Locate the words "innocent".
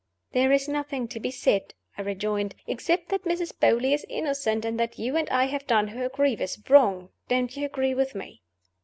4.09-4.65